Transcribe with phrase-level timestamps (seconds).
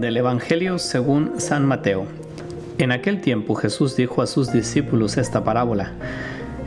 [0.00, 2.04] Del Evangelio según San Mateo.
[2.76, 5.92] En aquel tiempo Jesús dijo a sus discípulos esta parábola.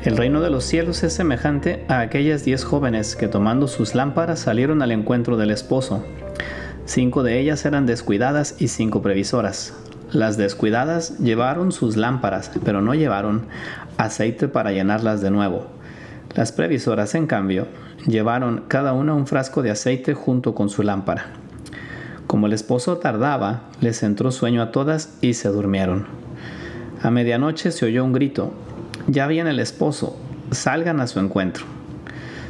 [0.04, 4.40] El reino de los cielos es semejante a aquellas diez jóvenes que tomando sus lámparas
[4.40, 6.04] salieron al encuentro del esposo.
[6.86, 9.76] Cinco de ellas eran descuidadas y cinco previsoras.
[10.12, 13.46] Las descuidadas llevaron sus lámparas, pero no llevaron
[13.98, 15.68] aceite para llenarlas de nuevo.
[16.34, 17.68] Las previsoras, en cambio,
[18.08, 21.28] llevaron cada una un frasco de aceite junto con su lámpara.
[22.30, 26.06] Como el esposo tardaba, les entró sueño a todas y se durmieron.
[27.02, 28.54] A medianoche se oyó un grito,
[29.08, 30.16] ya viene el esposo,
[30.52, 31.66] salgan a su encuentro.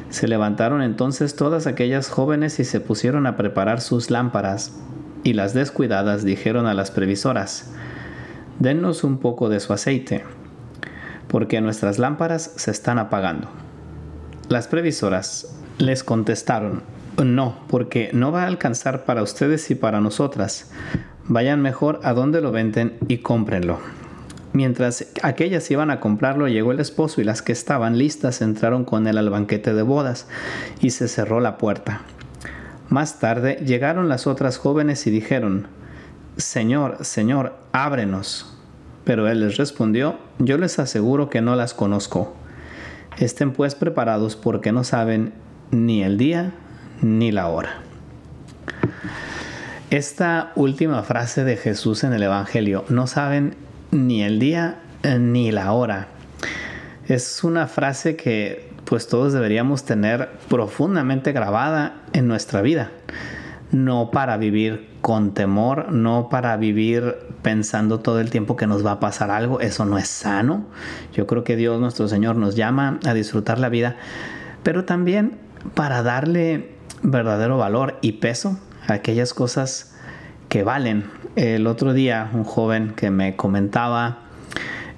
[0.09, 4.73] Se levantaron entonces todas aquellas jóvenes y se pusieron a preparar sus lámparas,
[5.23, 7.71] y las descuidadas dijeron a las previsoras,
[8.59, 10.25] Dennos un poco de su aceite,
[11.29, 13.47] porque nuestras lámparas se están apagando.
[14.49, 16.83] Las previsoras les contestaron,
[17.25, 20.71] no, porque no va a alcanzar para ustedes y para nosotras.
[21.25, 23.79] Vayan mejor a donde lo venden y cómprenlo.
[24.53, 29.05] Mientras aquellas iban a comprarlo, llegó el esposo y las que estaban listas entraron con
[29.05, 30.27] él al banquete de bodas
[30.81, 32.01] y se cerró la puerta.
[32.89, 35.67] Más tarde llegaron las otras jóvenes y dijeron,
[36.37, 38.57] Señor, Señor, ábrenos.
[39.03, 42.35] Pero él les respondió, yo les aseguro que no las conozco.
[43.19, 45.33] Estén pues preparados porque no saben
[45.71, 46.53] ni el día
[47.01, 47.81] ni la hora.
[49.89, 53.55] Esta última frase de Jesús en el Evangelio, no saben
[53.91, 56.07] ni el día eh, ni la hora,
[57.09, 62.91] es una frase que pues todos deberíamos tener profundamente grabada en nuestra vida.
[63.71, 68.93] No para vivir con temor, no para vivir pensando todo el tiempo que nos va
[68.93, 70.65] a pasar algo, eso no es sano.
[71.13, 73.95] Yo creo que Dios nuestro Señor nos llama a disfrutar la vida,
[74.61, 75.37] pero también
[75.73, 79.95] para darle verdadero valor y peso a aquellas cosas
[80.47, 81.05] que valen.
[81.35, 84.29] El otro día un joven que me comentaba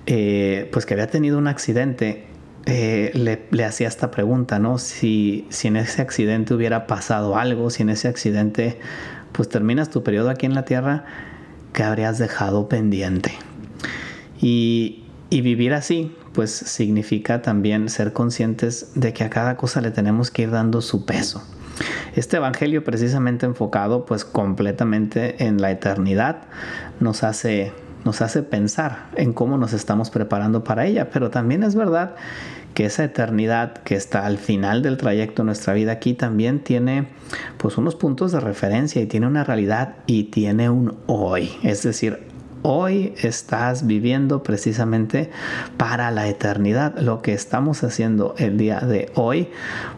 [0.07, 2.25] eh, pues que había tenido un accidente
[2.65, 4.77] eh, le, hacía esta pregunta, ¿no?
[4.77, 8.79] Si, en ese accidente hubiera pasado algo, si en ese accidente
[9.31, 11.05] pues terminas tu periodo aquí en la tierra,
[11.73, 13.31] ¿qué habrías dejado pendiente?
[14.39, 19.91] Y, y vivir así, pues significa también ser conscientes de que a cada cosa le
[19.91, 21.43] tenemos que ir dando su peso.
[22.15, 26.43] Este evangelio precisamente enfocado pues completamente en la eternidad
[26.99, 27.71] nos hace
[28.03, 32.15] nos hace pensar en cómo nos estamos preparando para ella, pero también es verdad
[32.73, 37.07] que esa eternidad que está al final del trayecto de nuestra vida aquí también tiene
[37.57, 42.30] pues unos puntos de referencia y tiene una realidad y tiene un hoy, es decir,
[42.63, 45.29] hoy estás viviendo precisamente
[45.77, 46.97] para la eternidad.
[46.99, 49.49] Lo que estamos haciendo el día de hoy,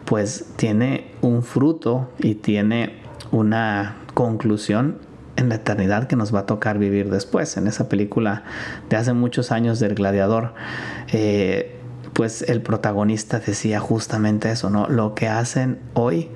[0.04, 4.98] pues tiene un fruto y tiene una conclusión
[5.36, 7.56] en la eternidad que nos va a tocar vivir después.
[7.56, 8.44] En esa película
[8.88, 10.54] de hace muchos años del gladiador,
[11.12, 11.76] eh,
[12.12, 14.88] pues el protagonista decía justamente eso, ¿no?
[14.88, 16.30] Lo que hacen hoy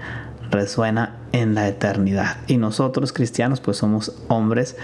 [0.50, 2.38] resuena en la eternidad.
[2.46, 4.76] Y nosotros cristianos pues somos hombres,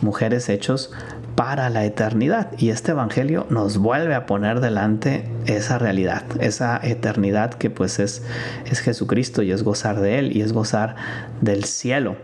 [0.00, 0.90] mujeres hechos
[1.34, 2.52] para la eternidad.
[2.58, 8.22] Y este Evangelio nos vuelve a poner delante esa realidad, esa eternidad que pues es,
[8.66, 10.96] es Jesucristo y es gozar de Él y es gozar
[11.40, 12.16] del cielo.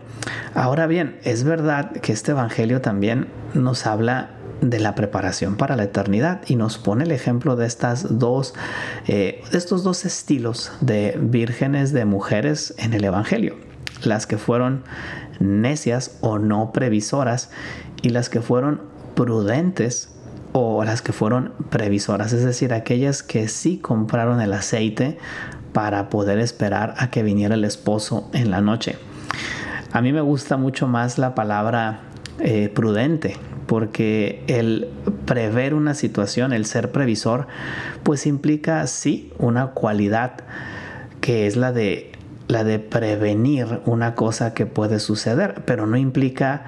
[0.53, 4.29] Ahora bien, es verdad que este Evangelio también nos habla
[4.61, 6.41] de la preparación para la eternidad.
[6.47, 8.53] Y nos pone el ejemplo de estas dos
[9.07, 13.55] eh, de estos dos estilos de vírgenes de mujeres en el evangelio.
[14.03, 14.83] Las que fueron
[15.39, 17.49] necias o no previsoras
[18.01, 18.81] y las que fueron
[19.15, 20.09] prudentes
[20.53, 25.17] o las que fueron previsoras es decir aquellas que sí compraron el aceite
[25.73, 28.97] para poder esperar a que viniera el esposo en la noche.
[29.91, 32.01] A mí me gusta mucho más la palabra
[32.39, 33.35] eh, prudente
[33.67, 34.87] porque el
[35.25, 37.47] prever una situación, el ser previsor,
[38.03, 40.37] pues implica sí una cualidad
[41.21, 42.13] que es la de
[42.47, 46.63] la de prevenir una cosa que puede suceder, pero no implica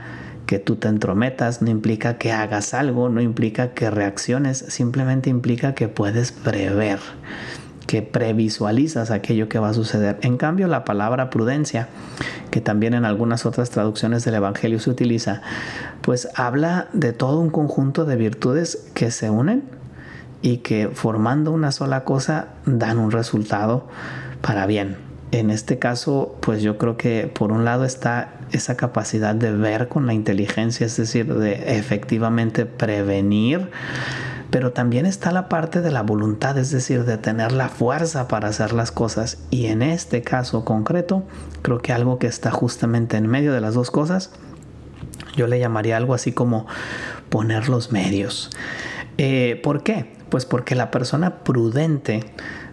[0.46, 5.76] que tú te entrometas, no implica que hagas algo, no implica que reacciones, simplemente implica
[5.76, 7.00] que puedes prever
[7.90, 10.20] que previsualizas aquello que va a suceder.
[10.22, 11.88] En cambio, la palabra prudencia,
[12.52, 15.42] que también en algunas otras traducciones del Evangelio se utiliza,
[16.04, 19.64] pues habla de todo un conjunto de virtudes que se unen
[20.44, 23.88] y que formando una sola cosa dan un resultado
[24.42, 24.98] para bien.
[25.32, 29.88] En este caso, pues yo creo que por un lado está esa capacidad de ver
[29.88, 33.72] con la inteligencia, es decir, de efectivamente prevenir
[34.52, 38.48] pero también está la parte de la voluntad, es decir, de tener la fuerza para
[38.48, 39.38] hacer las cosas.
[39.52, 41.24] Y en este caso concreto,
[41.62, 44.32] creo que algo que está justamente en medio de las dos cosas
[45.36, 46.66] Yo le llamaría algo así como
[47.30, 48.50] poner los medios.
[49.18, 50.12] Eh, ¿Por qué?
[50.30, 52.24] Pues porque la persona prudente,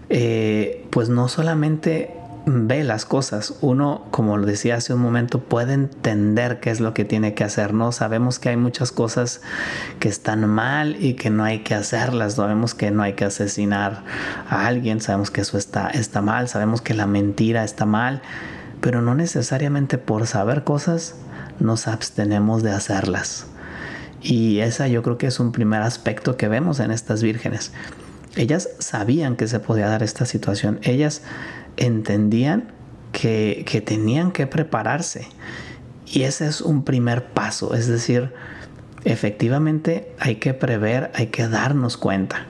[0.09, 2.15] eh, pues no solamente
[2.47, 3.55] ve las cosas.
[3.61, 7.43] Uno, como lo decía hace un momento, puede entender qué es lo que tiene que
[7.45, 7.91] hacer, ¿no?
[7.91, 9.41] Sabemos que hay muchas cosas
[9.99, 12.35] que están mal y que no hay que hacerlas.
[12.35, 14.05] Sabemos que no hay que asesinar
[14.49, 18.23] a alguien, sabemos que eso está, está mal, sabemos que la mentira está mal,
[18.81, 21.17] pero no necesariamente por saber cosas
[21.59, 23.47] nos abstenemos de hacerlas.
[24.23, 27.73] Y esa yo creo que es un primer aspecto que vemos en estas vírgenes.
[28.37, 30.79] Ellas sabían que se podía dar esta situación.
[30.83, 31.23] Ellas
[31.77, 32.73] entendían
[33.13, 35.27] que, que tenían que prepararse.
[36.07, 37.75] Y ese es un primer paso.
[37.75, 38.33] Es decir,
[39.05, 42.47] efectivamente hay que prever, hay que darnos cuenta.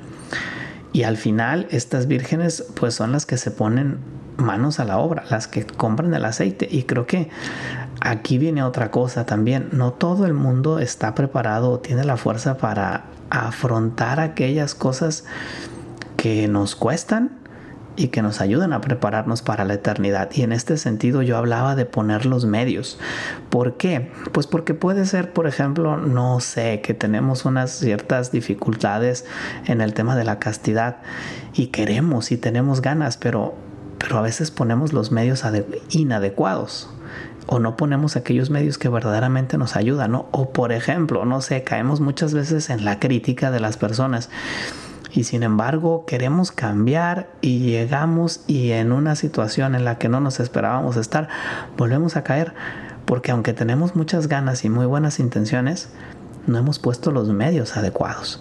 [0.93, 3.99] Y al final estas vírgenes pues son las que se ponen
[4.39, 6.69] manos a la obra, las que compran el aceite.
[6.71, 7.29] Y creo que
[8.01, 9.69] aquí viene otra cosa también.
[9.73, 15.25] No todo el mundo está preparado o tiene la fuerza para afrontar aquellas cosas
[16.17, 17.46] que nos cuestan
[17.97, 20.31] y que nos ayudan a prepararnos para la eternidad.
[20.33, 22.99] Y en este sentido yo hablaba de poner los medios.
[23.51, 24.11] ¿Por qué?
[24.33, 29.25] Pues porque puede ser, por ejemplo, no sé, que tenemos unas ciertas dificultades
[29.67, 30.99] en el tema de la castidad
[31.55, 33.55] y queremos y tenemos ganas, pero,
[33.99, 35.43] pero a veces ponemos los medios
[35.91, 36.91] inadecuados
[37.47, 40.29] o no ponemos aquellos medios que verdaderamente nos ayudan, ¿no?
[40.33, 44.31] O por ejemplo, no sé, caemos muchas veces en la crítica de las personas
[45.13, 50.21] y sin embargo queremos cambiar y llegamos y en una situación en la que no
[50.21, 51.29] nos esperábamos estar,
[51.77, 52.55] volvemos a caer
[53.05, 55.89] porque aunque tenemos muchas ganas y muy buenas intenciones,
[56.47, 58.41] no hemos puesto los medios adecuados.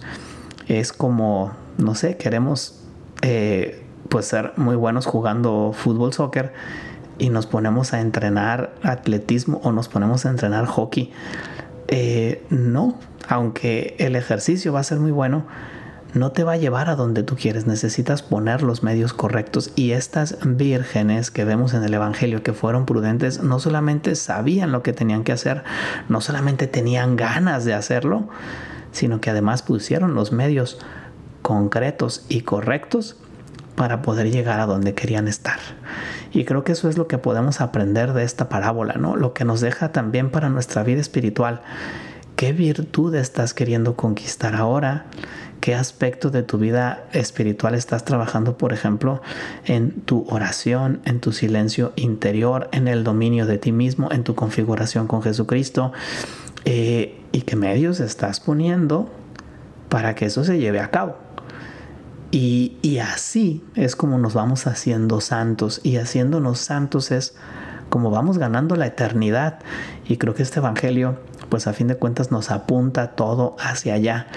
[0.68, 2.82] Es como, no sé, queremos
[3.22, 6.52] eh, pues ser muy buenos jugando fútbol, soccer
[7.18, 11.12] y nos ponemos a entrenar atletismo o nos ponemos a entrenar hockey.
[11.88, 12.98] Eh, no,
[13.28, 15.46] aunque el ejercicio va a ser muy bueno,
[16.14, 17.66] no te va a llevar a donde tú quieres.
[17.66, 19.72] Necesitas poner los medios correctos.
[19.76, 24.82] Y estas vírgenes que vemos en el Evangelio que fueron prudentes, no solamente sabían lo
[24.82, 25.64] que tenían que hacer,
[26.08, 28.28] no solamente tenían ganas de hacerlo,
[28.92, 30.78] sino que además pusieron los medios
[31.42, 33.16] concretos y correctos
[33.76, 35.58] para poder llegar a donde querían estar.
[36.32, 39.16] Y creo que eso es lo que podemos aprender de esta parábola, ¿no?
[39.16, 41.60] Lo que nos deja también para nuestra vida espiritual.
[42.36, 45.06] ¿Qué virtud estás queriendo conquistar ahora?
[45.66, 49.20] ¿Qué aspecto de tu vida espiritual estás trabajando, por ejemplo,
[49.64, 54.36] en tu oración, en tu silencio interior, en el dominio de ti mismo, en tu
[54.36, 55.92] configuración con Jesucristo?
[56.66, 59.10] Eh, ¿Y qué medios estás poniendo
[59.88, 61.16] para que eso se lleve a cabo?
[62.30, 65.80] Y, y, así es como nos vamos haciendo santos.
[65.82, 67.34] Y haciéndonos santos es
[67.88, 69.58] como vamos ganando la eternidad.
[70.06, 71.18] Y creo que este Evangelio,
[71.48, 74.28] pues a fin de cuentas, nos apunta todo hacia allá.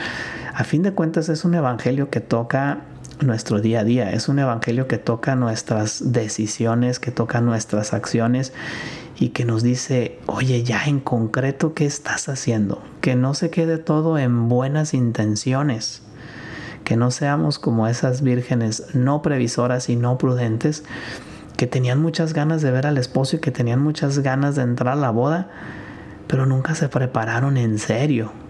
[0.59, 2.81] A fin de cuentas es un Evangelio que toca
[3.21, 8.51] nuestro día a día, es un Evangelio que toca nuestras decisiones, que toca nuestras acciones
[9.17, 12.83] y que nos dice, oye, ya en concreto, ¿qué estás haciendo?
[12.99, 16.01] Que no se quede todo en buenas intenciones
[16.83, 20.83] que no seamos como esas vírgenes no previsoras y no prudentes
[21.55, 24.97] que tenían muchas ganas de ver al esposo y que tenían muchas ganas de entrar
[24.97, 25.47] a la boda,
[26.27, 28.48] pero nunca se prepararon en serio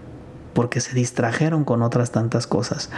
[0.52, 2.90] porque se distrajeron con otras tantas cosas.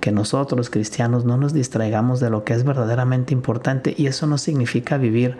[0.00, 4.38] Que nosotros, cristianos, no nos distraigamos de lo que es verdaderamente importante y eso no
[4.38, 5.38] significa vivir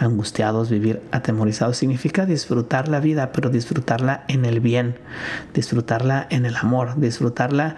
[0.00, 1.76] angustiados, vivir atemorizados.
[1.76, 4.96] Significa disfrutar la vida, pero disfrutarla en el bien,
[5.54, 7.76] disfrutarla en el amor, disfrutarla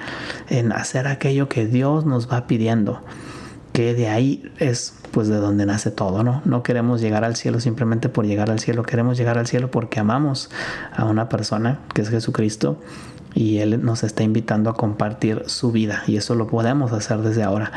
[0.49, 3.01] en hacer aquello que Dios nos va pidiendo.
[3.75, 6.41] Que de ahí es pues de donde nace todo, ¿no?
[6.47, 10.01] No queremos llegar al cielo simplemente por llegar al cielo, queremos llegar al cielo porque
[10.01, 10.49] amamos
[10.97, 12.79] a una persona que es Jesucristo
[13.35, 17.43] y Él nos está invitando a compartir su vida y eso lo podemos hacer desde
[17.43, 17.71] ahora.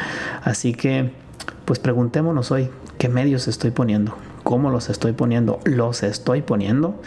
[0.44, 1.12] Así que
[1.66, 4.16] pues preguntémonos hoy, ¿qué medios estoy poniendo?
[4.44, 5.60] ¿Cómo los estoy poniendo?
[5.66, 7.02] ¿Los estoy poniendo?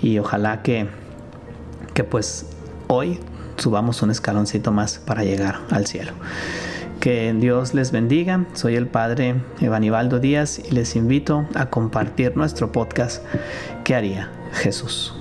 [0.00, 0.88] Y ojalá que,
[1.92, 2.46] que pues
[2.86, 3.20] hoy
[3.58, 6.12] subamos un escaloncito más para llegar al cielo.
[7.00, 8.44] Que Dios les bendiga.
[8.54, 13.24] Soy el Padre Evanibaldo Díaz y les invito a compartir nuestro podcast
[13.84, 15.17] ¿Qué haría Jesús?